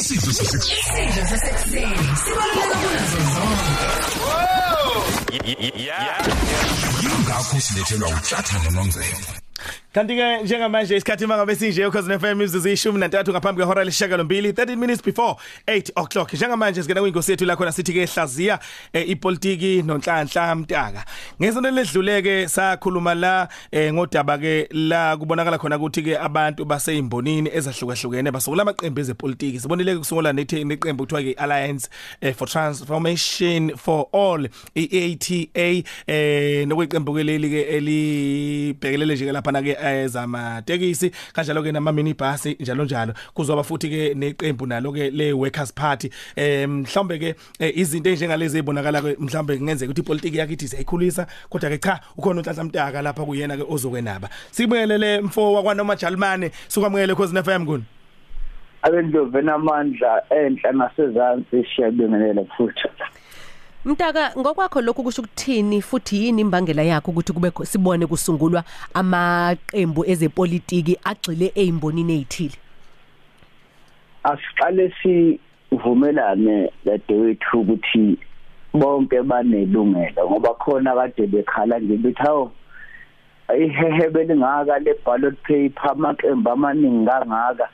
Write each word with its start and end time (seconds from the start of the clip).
isidlo 0.00 0.32
sasekuseni 0.32 1.12
sibaluleka 2.22 2.76
kunazo 2.82 3.20
zonke 3.34 3.74
yingakho 7.02 7.60
silethelwa 7.60 8.08
uhlathana 8.08 8.70
nomzelo 8.70 9.18
Kanti 9.92 10.14
ke 10.14 10.42
njengamanje 10.42 10.96
isikhathi 10.96 11.26
mangabe 11.26 11.54
sinje 11.54 11.86
ukhoze 11.86 12.18
FM 12.18 12.26
imizuzu 12.26 12.68
ishumi 12.68 12.98
nantathu 12.98 13.32
ngaphambi 13.32 13.62
kwehora 13.62 13.84
leshagalombili 13.84 14.52
13 14.52 14.76
minutes 14.76 15.02
before 15.04 15.34
8 15.66 15.90
o'clock. 15.96 16.32
Njengamanje 16.32 16.82
singena 16.82 17.00
kwingosi 17.00 17.30
yethu 17.30 17.44
la 17.44 17.56
khona 17.56 17.72
sithi 17.72 17.92
ke 17.92 18.06
hlaziya 18.06 18.58
e, 18.92 19.02
ipolitiki 19.02 19.82
nonhlanhla 19.82 20.54
mtaka. 20.54 21.04
Ngesonto 21.42 21.70
ledluleke 21.70 22.48
sakhuluma 22.48 23.14
la 23.14 23.48
e, 23.72 23.92
ngodaba 23.92 24.38
ke 24.38 24.68
la 24.70 25.16
kubonakala 25.16 25.58
khona 25.58 25.76
ukuthi 25.76 26.02
ke 26.02 26.18
abantu 26.18 26.64
baseyimbonini 26.64 27.50
ezahlukahlukene 27.52 28.30
basungula 28.30 28.62
amaqembu 28.62 29.00
ezepolitiki. 29.00 29.60
Sibonile 29.60 29.98
kusungula 29.98 30.32
nethi 30.32 30.64
neqembu 30.64 31.06
kuthiwa 31.06 31.22
ke 31.22 31.34
Alliance 31.38 31.88
eh, 32.20 32.34
for 32.34 32.46
Transformation 32.46 33.76
for 33.76 34.06
All 34.12 34.46
iATA 34.74 35.50
eh 36.06 36.66
nokweqembu 36.66 37.14
ke 37.14 37.24
leli 37.24 37.50
ke 37.50 37.60
elibhekelele 37.76 39.14
nje 39.14 39.32
lapha 39.32 39.52
na 39.52 39.62
ke 39.62 39.79
ezamatekisi 39.82 41.10
kanjalo 41.32 41.62
ke 41.62 41.72
nama 41.72 41.92
minibus 41.92 42.46
njalo 42.46 42.84
njalo. 42.84 43.14
Kuzoba 43.34 43.62
futhi 43.62 43.88
ke 43.88 44.14
neqembu 44.14 44.66
nalo 44.66 44.92
ke 44.92 45.10
le 45.10 45.32
workers 45.32 45.72
party. 45.72 46.10
Eh 46.36 46.68
mhlawumbe 46.68 47.18
ke 47.18 47.34
izinto 47.74 48.10
ezinjengalezi 48.10 48.58
ezibonakala 48.58 49.02
ke 49.02 49.16
mhlawumbe 49.18 49.56
kungenzeka 49.56 49.90
ukuthi 49.90 50.00
ipolitiki 50.00 50.38
yakithi 50.38 50.68
siyayikhulisa 50.68 51.26
kodwa 51.48 51.70
ke 51.70 51.78
cha 51.78 52.00
ukhona 52.16 52.40
unhlanhla 52.40 52.64
mtaka 52.64 53.02
lapha 53.02 53.24
kuyena 53.24 53.56
ke 53.56 53.64
ozokwenaba. 53.68 54.28
Sibuyelele 54.50 55.20
mfo 55.20 55.52
wakwanoma 55.52 55.96
Jalimane 55.96 56.50
sukwamukele 56.68 57.14
cause 57.14 57.42
FM 57.42 57.66
kuni 57.66 57.84
abendlovu 58.82 59.38
enamandla 59.38 60.22
enhla 60.30 60.72
nasezantsi 60.72 61.66
siyabingelela 61.76 62.44
futhi. 62.56 62.88
Mtaka 63.84 64.32
ngokwakho 64.38 64.80
lokhu 64.80 65.02
kusho 65.02 65.22
ukuthini 65.22 65.82
futhi 65.82 66.24
yini 66.24 66.40
imbangela 66.40 66.82
yakho 66.82 67.10
ukuthi 67.10 67.32
kube 67.32 67.52
sibone 67.62 68.06
kusungulwa 68.06 68.64
amaqembu 68.94 70.04
ezepolitiki 70.04 70.98
agxile 71.04 71.52
ezimbonini 71.54 72.12
ezithile 72.14 72.56
Asiqale 74.22 74.92
sivumelane 75.00 76.72
ladewethu 76.84 77.60
ukuthi 77.60 78.18
bonke 78.74 79.22
banelungelo 79.22 80.30
ngoba 80.30 80.54
khona 80.54 80.94
kade 80.94 81.26
bekhala 81.26 81.78
nje 81.78 81.96
bethi 81.96 82.22
hawo 82.22 82.52
ihehebe 83.48 84.24
lingaka 84.24 84.78
le 84.78 84.92
ballot 85.04 85.36
paper 85.42 85.90
amaqembu 85.90 86.50
amaningi 86.50 87.06
kangaka? 87.06 87.68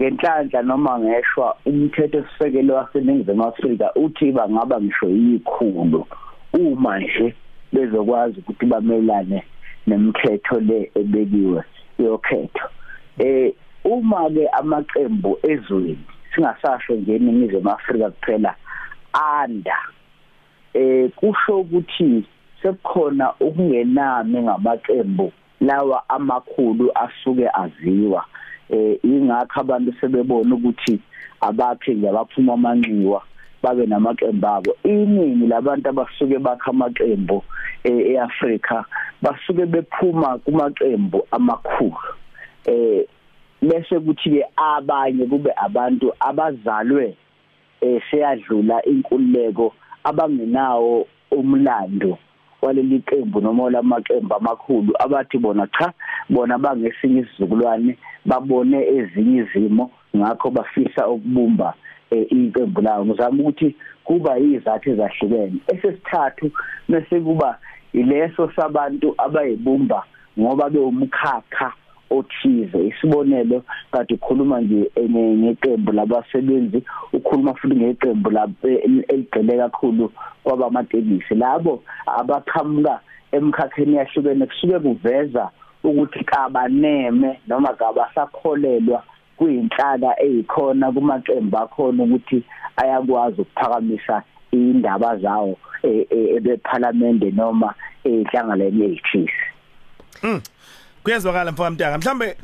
Ngenhlanhla 0.00 0.62
noma 0.62 0.98
ngeshwa 0.98 1.56
umthetho 1.66 2.24
sisekelo 2.24 2.74
waseNingizimu 2.74 3.44
Afrika 3.44 3.94
uthi 3.94 4.32
bangaba 4.32 4.80
ngisho 4.80 5.08
yikhulu 5.08 6.06
uma 6.52 6.98
nje 6.98 7.34
bezokwazi 7.72 8.40
ukuthi 8.40 8.66
bamelane 8.66 9.44
nemithetho 9.86 10.60
le 10.60 10.90
ebekiwe 10.94 11.64
yokhetho. 11.98 12.66
Eh 13.18 13.52
uma 13.84 14.30
ke 14.30 14.48
amaqembu 14.48 15.38
ezweni 15.42 16.04
singasasho 16.34 16.94
nje 16.94 17.16
eNingizimu 17.16 17.70
Afrika 17.70 18.10
kuphela 18.10 18.54
anda 19.12 19.78
eh 20.74 21.10
kusho 21.16 21.60
ukuthi 21.60 22.24
sekukhona 22.62 23.34
ukungenami 23.40 24.42
ngamaqembu 24.42 25.32
lawa 25.60 26.08
amakhulu 26.08 26.90
asuke 26.94 27.48
aziwa. 27.54 28.24
Eh 28.70 28.98
ingakho 29.04 29.60
abantu 29.60 29.92
sebebona 30.00 30.54
ukuthi 30.54 31.00
abakhe 31.40 31.94
nje 31.94 32.08
abaphuma 32.08 32.52
amanxiwa 32.52 33.22
babe 33.62 33.86
namaqembu 33.86 34.46
abo. 34.46 34.76
Iningi 34.84 35.46
labantu 35.46 35.88
abasuke 35.88 36.38
bakha 36.38 36.70
amaqembu 36.70 37.42
eAfrika 37.84 38.84
basuke 39.22 39.66
bephuma 39.66 40.38
kumaqembu 40.38 41.26
amakhulu. 41.30 41.96
Eh 42.66 43.06
bese 43.62 44.00
kuthi 44.00 44.30
ke 44.30 44.44
abanye 44.56 45.26
kube 45.26 45.50
abantu 45.56 46.12
abazalwe 46.20 47.16
eh 47.80 48.02
seyadlula 48.10 48.82
inkululeko 48.84 49.74
abangenawo 50.04 51.06
umlando 51.30 52.18
waleli 52.62 53.00
qembu 53.00 53.40
noma 53.40 53.70
lamaqembu 53.70 54.34
amakhulu 54.34 54.92
abathi 54.98 55.38
bona 55.38 55.66
cha 55.66 55.92
bona 56.32 56.58
bangesinye 56.58 57.20
isizukulwane 57.20 57.92
babone 58.24 58.78
ezinye 58.96 59.38
izimo 59.42 59.84
ngakho 60.16 60.50
bafisa 60.50 61.08
ukubumba 61.08 61.74
iqembu 62.10 62.80
lawo 62.80 63.04
ngizama 63.06 63.42
ukuthi 63.42 63.76
kuba 64.04 64.38
izathu 64.38 64.90
ezahlukene. 64.90 65.58
Esesithathu 65.72 66.50
bese 66.88 67.20
kuba 67.20 67.58
ileso 67.92 68.50
sabantu 68.56 69.14
abayibumba 69.18 70.04
ngoba 70.38 70.70
bewumkhakha 70.70 71.72
othize. 72.10 72.78
Isibonelo 72.88 73.62
kade 73.92 74.14
ukhuluma 74.14 74.60
nje 74.60 74.90
ngeqembu 75.10 75.92
labasebenzi 75.92 76.82
ukhuluma 77.12 77.54
futhi 77.54 77.76
ngeqembu 77.76 78.30
eligcile 79.08 79.56
kakhulu 79.56 80.12
kwabamatekisi 80.44 81.34
labo 81.34 81.82
abaqhamuka 82.06 83.00
emkhakheni 83.32 83.96
yahlukene 83.96 84.46
kusuke 84.46 84.78
kuveza 84.78 85.50
ukuthi 85.84 86.24
kabaneme 86.24 87.40
noma 87.48 87.74
kabasakholelwa 87.74 89.02
kuyinhlaka 89.36 90.22
ezikhona 90.22 90.92
kumaqembu 90.92 91.58
akhona 91.58 92.02
ukuthi 92.02 92.42
ayakwazi 92.76 93.40
ukuphakamisa 93.40 94.22
indaba 94.52 95.16
zawo 95.16 95.56
ebeparlamente 95.82 97.30
noma 97.30 97.74
ehlanganeni 98.04 98.84
ezithisi 98.84 99.52
Mm. 100.22 100.40
Kuyezwakala 101.02 101.52
mfowethu 101.52 101.74
Mtaka. 101.74 101.98
Mhlambe 101.98 102.36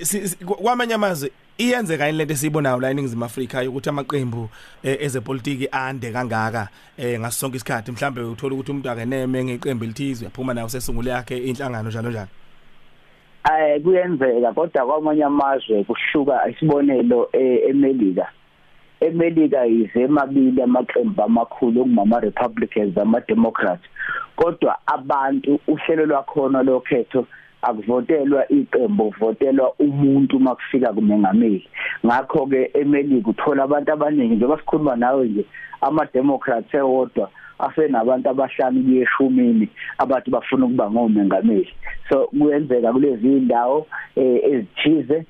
kwamanye 0.46 0.94
amazwe 0.94 1.30
iyenzeka 1.58 2.06
yini 2.06 2.18
lento 2.18 2.34
esiyibonayo 2.34 2.80
la 2.80 2.90
eNingizimu 2.90 3.24
Afrika 3.24 3.62
ukuthi 3.62 3.88
amaqembu 3.88 4.48
ezepolitiki 4.82 5.68
ande 5.72 6.12
kangaka 6.12 6.68
eh 6.96 7.20
ngasonke 7.20 7.56
isikhathi 7.56 7.92
mhlambe 7.92 8.20
uthola 8.20 8.54
ukuthi 8.54 8.70
umuntu 8.70 8.90
akeneme 8.90 9.44
ngeqembu 9.44 9.84
elithize 9.84 10.24
uyaphuma 10.24 10.54
nayo 10.54 10.68
sesungule 10.68 11.10
yakhe 11.10 11.38
inhlangano 11.38 11.88
njalo 11.88 12.10
njalo. 12.10 12.28
Eh 13.44 13.82
kuyenzeka 13.82 14.52
kodwa 14.52 14.86
kwamanye 14.86 15.24
amazwe 15.24 15.84
kuhluka 15.84 16.48
isibonelo 16.50 17.28
eMelika. 17.32 18.26
eMelika 19.00 19.64
yize 19.64 20.00
emabili 20.02 20.62
amaqembu 20.62 21.22
amakhulu 21.22 21.80
okungama 21.80 22.20
Republicans 22.20 22.98
ama 22.98 23.20
Democrats 23.20 23.84
kodwa 24.36 24.76
abantu 24.86 25.60
uhlelo 25.68 26.06
lwakhona 26.06 26.62
lokhetho 26.62 27.26
akuvotelwa 27.62 28.48
iqembu 28.48 29.14
votelwa 29.20 29.72
umuntu 29.78 30.40
makufika 30.40 30.92
kumengameli 30.92 31.68
ngakho 32.06 32.46
ke 32.46 32.70
eMelika 32.74 33.30
uthola 33.30 33.62
abantu 33.64 33.92
abaningi 33.92 34.34
njengoba 34.34 34.58
sikhuluma 34.60 34.96
nawe 34.96 35.28
nje 35.28 35.44
ama 35.80 36.06
Democrats 36.14 36.74
ewodwa 36.74 37.30
asenabantu 37.58 38.30
abahlanu 38.30 38.82
kuyeshumini 38.82 39.68
abathi 39.98 40.30
bafuna 40.30 40.66
ukuba 40.66 40.90
ngomengameli 40.90 41.72
so 42.08 42.26
kuyenzeka 42.26 42.92
kulezi 42.92 43.26
indawo 43.36 43.86
ezithize 44.16 45.24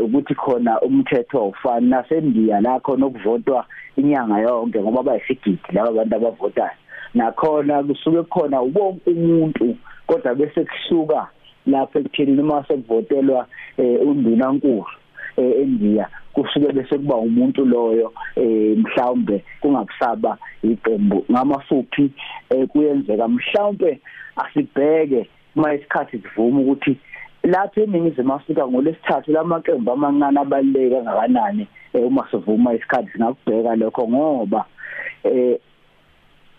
ukuthi 0.00 0.34
khona 0.34 0.80
umthetho 0.80 1.38
awufani. 1.38 1.88
naseNdiya 1.88 2.60
la 2.60 2.80
khona 2.80 3.06
ukuvotwa 3.06 3.66
inyanga 3.96 4.38
yonke 4.38 4.80
ngoba 4.80 5.02
bayisigidi 5.02 5.72
laba 5.72 5.88
abantu 5.88 6.16
abavotayo. 6.16 6.76
Nakhona 7.14 7.82
kusuke 7.82 8.22
khona 8.22 8.60
wonke 8.60 9.10
umuntu 9.10 9.76
kodwa 10.06 10.34
bese 10.34 10.64
kusuka 10.64 11.28
lapho 11.66 11.98
ekutheni 11.98 12.32
noma 12.36 12.64
sekuvotelwa 12.68 13.46
undunankulu 13.78 14.86
eNdiya. 15.36 16.08
Kusuke 16.32 16.72
bese 16.72 16.98
kuba 16.98 17.16
umuntu 17.16 17.64
loyo 17.64 18.12
eh 18.36 18.76
mhlawumbe 18.78 19.44
kungakusaba 19.60 20.38
iqembu 20.62 21.24
ngamafuphi 21.30 22.10
kuyenzeka. 22.68 23.28
Mhlawumbe 23.28 24.00
asibheke 24.36 25.28
uma 25.56 25.74
isikhathi 25.74 26.18
sivuma 26.18 26.60
ukuthi 26.60 26.96
lapha 27.42 27.80
eningizimu 27.80 28.34
Afrika 28.34 28.66
ngolesithathu 28.66 29.32
lamaqembu 29.32 29.92
amancane 29.92 30.40
abaluleke 30.40 30.96
kangakanani 30.96 31.66
uma 31.94 32.28
sivuma 32.30 32.74
isikhathi 32.74 33.12
singakubheka 33.12 33.76
lokho 33.76 34.08
ngoba 34.08 34.64
eh 35.24 35.58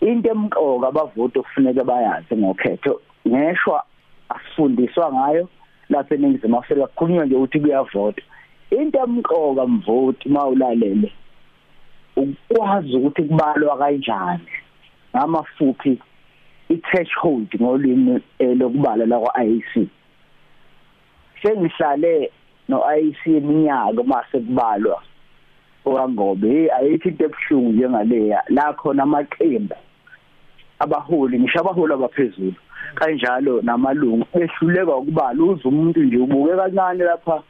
into 0.00 0.30
emqoka 0.30 0.88
abavoti 0.88 1.38
okufuneka 1.38 1.84
bayazi 1.84 2.36
ngokhetho 2.36 3.00
ngeshwa 3.28 3.84
asifundiswa 4.28 5.12
ngayo 5.12 5.48
lapha 5.88 6.14
eningizimu 6.14 6.58
Afrika 6.58 6.86
kukhulunywa 6.86 7.26
nje 7.26 7.36
ukuthi 7.36 7.60
kuyavota. 7.60 8.22
Into 8.78 8.98
emqoka 8.98 9.66
mvoti 9.66 10.28
mawulalele 10.28 11.12
ukwazi 12.16 12.96
ukuthi 12.96 13.22
kubalwa 13.22 13.78
kanjani 13.78 14.48
ngamafuphi 15.16 15.98
i-threshold 16.68 17.48
ngolimi 17.60 18.20
lokubala 18.38 19.06
la 19.06 19.18
kwa-IEC 19.18 19.88
sengihlale 21.42 22.30
no-IEC 22.68 23.26
iminyaka 23.26 24.02
mase 24.02 24.38
kubalwa 24.40 25.02
owangobe 25.84 26.48
hey 26.48 26.68
ayithi 26.72 27.08
into 27.08 27.24
ebuhlungu 27.24 27.72
njengaleya. 27.72 28.42
La 28.48 28.72
khona 28.72 29.02
amaqembu 29.02 29.74
abaholi 30.78 31.40
ngisho 31.40 31.60
abaholi 31.60 31.92
abaphezulu 31.94 32.54
kanjalo 32.94 33.62
namalungu. 33.62 34.26
Behluleka 34.34 34.96
ukubala 34.96 35.42
uze 35.42 35.68
umuntu 35.68 36.00
nje 36.02 36.16
ubuke 36.16 36.56
kancane 36.56 37.04
lapha 37.04 37.42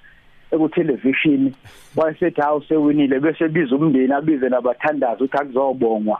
ekutelevision 0.52 1.52
wayesethi 1.96 2.40
hawu 2.40 2.62
sewinile 2.62 3.20
bese 3.20 3.48
biza 3.48 3.76
umndeni 3.76 4.12
abize 4.12 4.48
nabathandazi 4.48 5.24
ukuthi 5.24 5.36
akuzobongwa. 5.36 6.18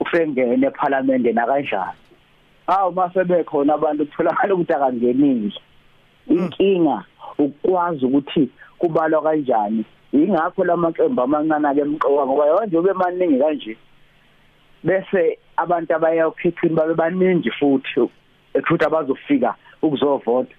Ufengene 0.00 0.66
eParliament 0.66 1.26
na 1.34 1.46
kanjalo 1.46 1.92
hawu 2.66 2.92
mase 2.92 3.24
bekhona 3.24 3.74
abantu 3.74 4.06
kutholakala 4.06 4.54
ukuthi 4.54 4.72
akangenile. 4.72 5.52
Inkinga 6.28 7.04
ukwazi 7.38 8.04
ukuthi 8.06 8.48
kubalwa 8.78 9.22
kanjani. 9.22 9.84
Ingakho 10.12 10.64
lamaqembu 10.64 11.22
amancane 11.22 11.68
ake 11.68 11.80
emqoka 11.80 12.26
ngoba 12.26 12.46
yonke 12.46 12.78
ube 12.78 12.92
maningi 12.92 13.38
kanje. 13.38 13.76
Bese 14.84 15.38
abantu 15.56 15.94
abayakhithini 15.94 16.74
babe 16.74 16.94
baningi 16.94 17.50
futhi 17.50 18.10
futhi 18.66 18.84
abazofika 18.84 19.54
ukuzovota. 19.82 20.54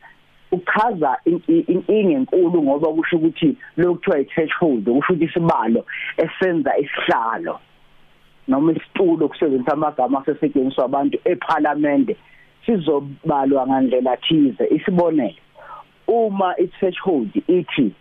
Uchaza 0.56 1.18
inkinga 1.26 2.14
enkulu 2.18 2.64
ngoba 2.64 2.88
kusho 2.88 3.18
ukuthi 3.18 3.58
lokuthiwa 3.78 4.20
i-threshold 4.20 4.86
kusho 4.86 5.14
ukuthi 5.14 5.26
isibalo 5.26 5.86
esenza 6.18 6.78
isihlalo 6.78 7.60
noma 8.48 8.72
isitulo 8.72 9.28
kusebenzisa 9.28 9.74
amagama 9.74 10.20
asesetshenziswa 10.20 10.86
abantu 10.86 11.18
eParliament 11.26 12.18
sizobalwa 12.66 13.68
ngandlela 13.68 14.18
thize. 14.18 14.66
Isibonelo 14.70 15.42
uma 16.08 16.56
i-threshold 16.58 17.32
ithi 17.48 17.92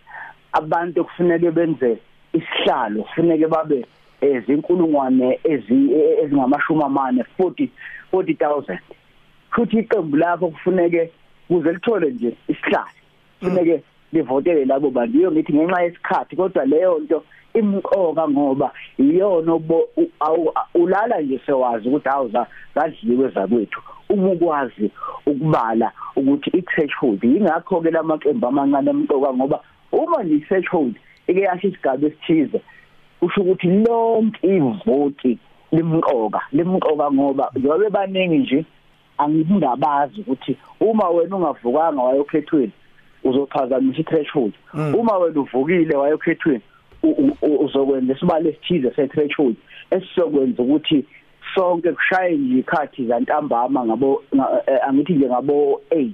abantu 0.53 1.05
kufanele 1.05 1.51
benze 1.51 1.99
isihlalo 2.33 3.03
kufanele 3.03 3.47
babe 3.49 3.87
ezinkulungwane 4.21 5.41
ezingamashumi 5.45 6.83
amane 6.83 7.25
40 7.39 7.69
40000 8.13 8.79
futhi 9.51 9.79
iqembu 9.79 10.17
lakho 10.17 10.49
kufuneke 10.49 11.11
kuze 11.49 11.73
lithole 11.73 12.11
nje 12.11 12.37
isihlalo 12.49 12.89
kufuneke 13.41 13.83
livotele 14.13 14.65
labo 14.65 14.91
bantu. 14.91 15.19
Iyo 15.19 15.33
ngithi 15.33 15.53
ngenxa 15.53 15.83
yesikhathi 15.83 16.37
kodwa 16.37 16.65
leyo 16.65 16.99
nto 16.99 17.25
imqoka 17.55 18.29
ngoba 18.29 18.73
iyona 18.99 19.61
ulala 20.75 21.21
nje 21.21 21.41
sewazi 21.47 21.89
ukuthi 21.89 22.09
awuza 22.09 22.47
zadliwe 22.75 23.29
zakwethu. 23.29 23.81
Uma 24.09 24.31
ukwazi 24.33 24.91
ukubala 25.27 25.93
ukuthi 26.17 26.51
i-threshold 26.51 27.25
ingakho 27.25 27.81
ke 27.81 27.91
lamaqembu 27.91 28.47
amancane 28.47 28.91
emqoka 28.91 29.35
ngoba 29.35 29.61
uma 29.93 30.23
nje 30.23 30.35
i-threshold 30.35 30.95
ike 31.27 31.41
yasho 31.41 31.69
isigaba 31.69 32.07
esithize 32.07 32.61
kusho 33.21 33.41
ukuthi 33.41 33.67
lonke 33.67 34.47
ivoti 34.57 35.39
limqoka 35.73 36.41
limqoka 36.53 37.11
ngoba 37.13 37.51
njengoba 37.57 37.91
baningi 37.91 38.39
nje 38.39 38.65
angikungabazi 39.19 40.21
ukuthi 40.21 40.57
uma 40.81 41.09
wena 41.09 41.37
ungavukanga 41.37 42.03
wayokhethweni 42.03 42.73
uzophazamisa 43.25 44.01
i-threshold. 44.01 44.53
Uma 44.75 45.19
wena 45.19 45.41
uvukile 45.41 45.97
wayokhethweni 45.97 46.63
uzokwenza 47.43 48.13
isibalo 48.13 48.51
esithize 48.51 48.91
se-threshold 48.97 49.57
esizokwenza 49.91 50.63
ukuthi 50.63 51.05
sonke 51.55 51.93
kushaye 51.93 52.37
nje 52.37 52.59
ikhathi 52.59 53.07
zantambama 53.07 53.87
ngabo 53.87 54.23
angithi 54.89 55.13
nje 55.13 55.27
ngabo 55.27 55.81
8 55.91 56.11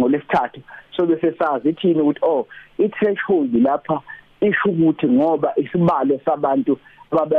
ngolesithathu 0.00 0.60
so 0.96 1.06
bese 1.06 1.32
sazi 1.32 1.68
ithini 1.68 2.00
ukuthi 2.00 2.20
oh 2.22 2.46
i-threshold 2.78 3.54
lapha 3.54 4.00
isho 4.40 4.68
ukuthi 4.68 5.06
ngoba 5.06 5.52
isibalo 5.56 6.20
sabantu 6.24 6.78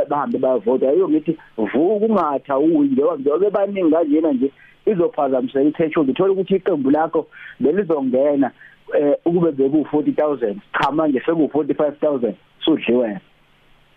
bahambe 0.09 0.37
bayavota 0.37 0.89
ayo 0.89 1.09
ngithi 1.09 1.37
vuka 1.57 2.05
ungatha 2.05 2.57
uyi 2.57 2.89
njengoba 2.89 3.17
njengoba 3.17 3.49
baningi 3.49 3.91
kanjena 3.91 4.31
nje 4.31 4.51
izophazamisa 4.91 5.61
i-threshold 5.61 6.09
uthola 6.09 6.33
ukuthi 6.33 6.55
iqembu 6.55 6.91
lakho 6.91 7.27
belizongena 7.59 8.51
eh 8.99 9.13
ukube 9.25 9.51
beku 9.51 9.87
40000 9.91 10.55
cha 10.79 10.91
manje 10.91 11.21
seku 11.25 11.51
45000 11.53 12.33
sudliwe 12.65 13.19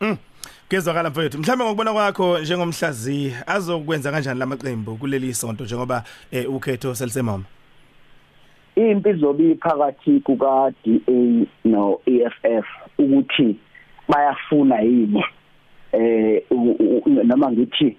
Mm. 0.00 0.16
Kezwakala 0.68 1.10
mfowethu. 1.10 1.38
Mhlawumbe 1.38 1.64
ngokubona 1.64 1.92
kwakho 1.92 2.38
njengomhlazi 2.38 3.34
azokwenza 3.46 4.10
kanjani 4.10 4.38
lamaqembu 4.38 4.96
kuleli 4.96 5.34
sonto 5.34 5.64
njengoba 5.64 6.04
eh, 6.30 6.54
ukhetho 6.54 6.94
selisemama. 6.94 7.44
Impi 8.76 9.12
zobi 9.12 9.54
phakathi 9.54 10.20
kuka 10.20 10.72
DA 10.84 11.46
no 11.64 12.00
EFF 12.06 12.66
ukuthi 12.98 13.56
bayafuna 14.08 14.80
yini 14.80 15.24
eh 15.92 16.42
noma 17.24 17.50
ngithi 17.52 17.96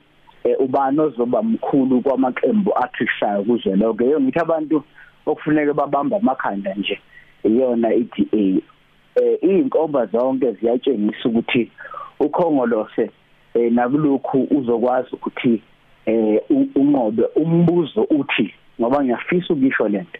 ubani 0.59 0.99
ozoba 0.99 1.43
mkhulu 1.43 2.01
kwamaqembu 2.01 2.77
athishayo 2.77 3.43
kuze 3.43 3.75
lonke 3.75 4.05
yo 4.05 4.21
ngithi 4.21 4.39
abantu 4.39 4.83
okufuneka 5.25 5.73
babamba 5.73 6.17
amakhanda 6.17 6.73
nje 6.73 6.99
iyona 7.43 7.93
iDA 7.93 8.61
eh 9.15 9.37
izinkomba 9.41 10.05
zonke 10.05 10.51
ziyatshengisa 10.51 11.29
ukuthi 11.29 11.71
ukhongolose 12.19 13.11
eh 13.53 13.71
nakulokhu 13.71 14.47
uzokwazi 14.51 15.09
ukuthi 15.13 15.61
eh 16.05 16.41
unqobe 16.75 17.23
umbuzo 17.35 18.01
uthi 18.03 18.53
ngoba 18.79 19.03
ngiyafisa 19.03 19.53
ukisho 19.53 19.87
lento 19.87 20.19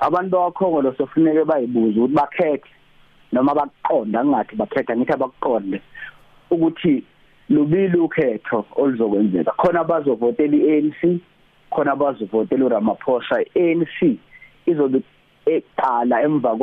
abantu 0.00 0.36
bakhongolose 0.36 1.02
kufuneka 1.02 1.44
bayibuza 1.44 2.00
ukuthi 2.00 2.14
bakhethe 2.14 2.70
noma 3.32 3.54
baqonda 3.54 4.24
ngathi 4.24 4.56
bakhetha 4.56 4.96
ngithi 4.96 5.12
abakuqonde 5.12 5.80
ukuthi 6.50 7.04
lubili 7.50 7.98
ukhetho 7.98 8.64
oluzokwenzeka. 8.76 9.52
Khona 9.52 9.84
bazovotela 9.84 10.56
iANC 10.56 11.20
khona 11.70 11.96
bazovotela 11.96 12.64
uRamaphosa 12.64 13.42
iANC 13.54 14.18
izobe 14.66 15.02
eqala 15.46 16.22
emva 16.22 16.56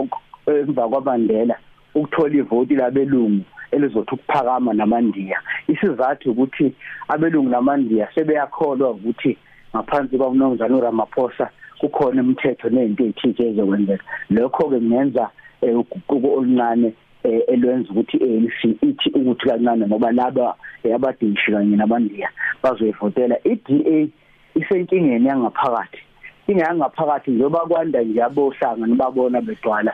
emva 0.48 0.90
kwaMandela 0.90 1.56
ukuthola 1.96 2.36
ivoti 2.36 2.76
labelungu 2.76 3.44
elizothi 3.72 4.16
ukuphakama 4.16 4.74
namandiya. 4.74 5.42
Isizathu 5.68 6.32
ukuthi 6.32 6.74
abelungu 7.08 7.50
namandiya 7.50 8.10
sebeyakholwa 8.16 8.90
ukuthi 8.92 9.38
ngaphansi 9.76 10.18
kwamnozana 10.18 10.78
uRamaphosa 10.78 11.50
kukhona 11.80 12.22
imithetho 12.22 12.70
nezinto 12.70 13.04
ezithike 13.04 13.44
ezokwenzeka. 13.50 14.04
Lokho 14.30 14.70
ke 14.70 14.80
kungenza 14.80 15.30
uguquko 15.62 16.28
oluncane 16.38 16.94
elwenza 17.28 17.90
ukuthi 17.92 18.18
ANC 18.18 18.60
ithi 18.82 19.10
ukuthi 19.10 19.50
kancane 19.50 19.88
ngoba 19.88 20.12
laba 20.12 20.56
abadishi 20.96 21.52
kanye 21.52 21.76
nabandiya 21.76 22.30
bazoyivotela. 22.64 23.36
iDA 23.44 24.08
isenkingeni 24.56 25.28
yangaphakathi. 25.28 26.02
Ingayangaphakathi 26.48 27.32
njengoba 27.32 27.60
kwanda 27.60 28.02
nje 28.02 28.24
abohlanga 28.24 28.88
nibabona 28.88 29.42
begcwala 29.42 29.94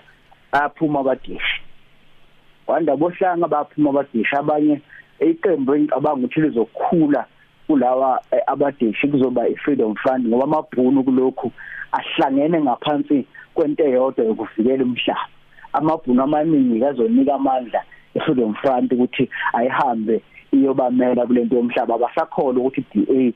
aphuma 0.51 0.99
abadishi 0.99 1.61
kwanda 2.65 2.95
bohlanga 2.95 3.47
baphuma 3.47 3.89
abadishi 3.89 4.35
abanye 4.35 4.81
iqembu 5.19 5.75
engicabanga 5.75 6.25
ukuthi 6.25 6.41
lizokhula 6.41 7.25
kulawa 7.67 8.21
abadishi 8.47 9.07
kuzoba 9.07 9.49
iFreedom 9.49 9.95
Front 9.95 10.25
ngoba 10.27 10.43
amabhunu 10.43 11.03
kulokhu 11.03 11.51
ahlangene 11.91 12.61
ngaphansi 12.61 13.25
kwento 13.53 13.83
eyodwa 13.83 14.25
yokuvikela 14.25 14.83
umhlaba. 14.83 15.32
Amabhunu 15.73 16.23
amaningi 16.23 16.79
kazonika 16.79 17.35
amandla 17.35 17.81
eFreedom 18.15 18.53
Front 18.53 18.91
ukuthi 18.93 19.29
ayihambe 19.53 20.21
iyobamela 20.51 21.25
kulento 21.25 21.55
yomhlaba. 21.55 21.95
Abasakhola 21.95 22.59
ukuthi 22.59 22.85
DA 22.93 23.33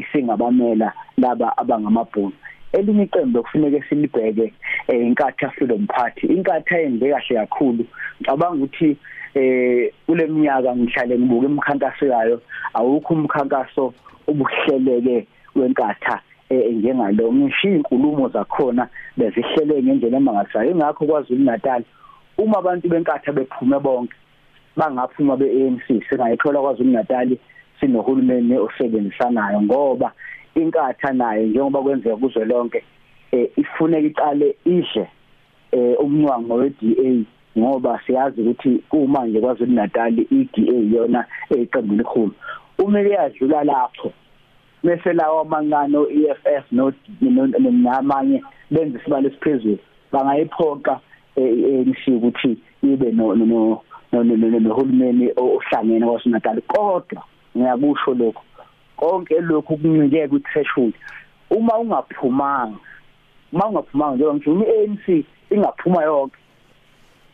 isingabamela 0.00 0.92
laba 1.18 1.56
abangamabhunu 1.58 2.32
elinye 2.72 3.02
iqembu 3.02 3.42
kufuneka 3.42 3.88
silibheke 3.88 4.52
inkatha 4.88 5.50
Freedom 5.50 5.86
Party 5.86 6.26
inkatha 6.26 6.78
yenze 6.78 7.10
kahle 7.10 7.34
kakhulu. 7.34 7.84
Ngicabanga 8.20 8.64
ukuthi 8.64 8.96
eh 9.34 9.92
kule 10.06 10.26
minyaka 10.26 10.76
ngihlale 10.76 11.18
ngibuka 11.18 11.46
imikhankaso 11.46 12.06
yayo 12.06 12.40
awukho 12.74 13.14
umkhankaso 13.14 13.94
obuhleleke 14.28 15.26
wenkatha 15.56 16.20
njengalo 16.50 17.32
ngisho 17.32 17.68
inkulumo 17.68 18.28
zakhona 18.28 18.88
bezihlele 19.16 19.82
ngendlela 19.82 20.16
emangazayo 20.16 20.70
ingakho 20.70 21.06
kwaZulu 21.06 21.44
Natal 21.44 21.82
uma 22.38 22.58
abantu 22.58 22.88
benkatha 22.88 23.32
bephume 23.32 23.78
bonke 23.78 24.14
bangaphuma 24.76 25.36
beANC 25.36 25.82
singayithola 26.08 26.60
kwaZulu 26.60 26.90
Natal 26.90 27.36
sinohulumeni 27.80 28.58
osebenzisanayo 28.58 29.62
ngoba 29.62 30.12
inkatha 30.54 31.12
naye 31.12 31.46
njengoba 31.46 31.82
kwenzeka 31.82 32.16
kuzwe 32.16 32.44
lonke 32.44 32.84
ifuneka 33.56 34.06
iqale 34.06 34.56
idle 34.64 35.08
umnyango 35.98 36.54
weDA 36.54 37.24
ngoba 37.58 38.00
siyazi 38.06 38.40
ukuthi 38.40 38.82
kumanje 38.88 39.40
kwaZulu 39.40 39.72
Natal 39.72 40.18
iDA 40.18 40.96
yona 40.96 41.24
eqembu 41.50 41.94
elikhulu. 41.94 42.34
Uma 42.78 43.02
liyadlula 43.02 43.64
lapho. 43.64 44.12
Bese 44.84 45.12
lawa 45.12 45.40
amancane 45.42 45.96
oEFF 45.96 46.64
no 46.72 46.92
namanye 47.72 48.42
benza 48.70 48.98
isibalo 48.98 49.28
esiphezulu. 49.28 49.78
Bangayiphoqa 50.12 51.00
ANC 51.36 52.02
ukuthi 52.08 52.58
ibe 52.82 53.12
no 53.12 53.34
no- 53.34 53.82
no- 54.12 54.24
no- 54.24 54.60
nohulumeni 54.60 55.32
ohlangene 55.36 56.06
kwaSinatal 56.06 56.60
kodwa 56.62 57.22
ngiyakusho 57.56 58.14
lokho 58.14 58.42
konke 58.96 59.40
lokhu 59.40 59.76
kuncike 59.76 60.28
ku 60.28 60.38
threshold 60.40 60.94
uma 61.50 61.78
ungaphumanga 61.78 62.78
uma 63.52 63.66
ungaphumanga 63.68 64.14
njengoba 64.14 64.34
ngisho 64.34 64.52
uma 64.52 64.64
iANC 64.66 65.24
ingaphuma 65.50 66.02
yonke 66.02 66.36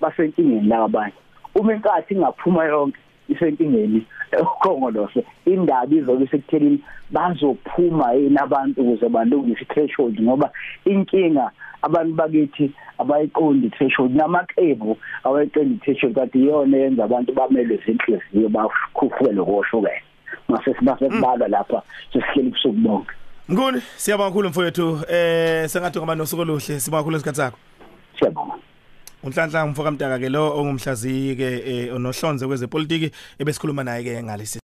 basenkingeni 0.00 0.68
la 0.68 0.84
abanye. 0.84 1.12
Uma 1.54 1.74
inkathi 1.74 2.14
ingaphuma 2.14 2.64
yonke 2.64 2.98
isenkingeni. 3.32 4.06
Ukhongolose 4.40 5.24
indaba 5.46 5.94
izobe 5.94 6.26
sekuthelini 6.26 6.80
bazophuma 7.10 8.12
yini 8.12 8.38
abantu 8.38 8.80
ukuze 8.82 9.08
balungise 9.08 9.64
threshold 9.64 10.22
ngoba 10.22 10.50
inkinga 10.84 11.50
abantu 11.82 12.14
bakithi 12.14 12.70
abayiqondi 12.98 13.70
threshold 13.70 14.16
namaqembu 14.16 14.96
abayiqondi 15.24 15.78
threshold 15.78 16.14
kanti 16.14 16.38
iyona 16.38 16.76
yenza 16.76 17.04
abantu 17.04 17.32
bamele 17.32 17.74
izinhliziyo 17.74 18.48
bakhufukele 18.48 19.42
koshukela 19.42 20.00
mase 20.48 20.74
sibase 20.74 21.08
kubalwa 21.08 21.48
lapha 21.48 21.82
sesihleli 22.12 22.50
kusuku 22.50 22.76
bonke. 22.76 23.10
Mnguni 23.48 23.80
siyabonga 23.96 24.30
kakhulu 24.30 24.48
mfowethu. 24.48 24.98
Eh 25.08 25.68
sengathi 25.68 25.98
ngoba 25.98 26.14
nosuku 26.14 26.42
oluhle. 26.42 26.80
Sibonga 26.80 27.02
kakhulu 27.02 27.16
isikhathi 27.16 27.36
sakho. 27.36 27.58
Siyabonga. 28.18 28.54
Unhlanhla 29.22 29.66
mfoka 29.66 29.90
mtaka 29.90 30.18
ke 30.18 30.28
lo 30.28 30.56
ongumhlaziyi 30.56 31.36
ke 31.36 31.48
eh, 31.66 31.94
onohlonze 31.94 32.46
kwezepolitiki 32.46 33.10
ebesikhuluma 33.38 33.84
naye 33.84 34.04
ke 34.04 34.22
ngalesi 34.22 34.58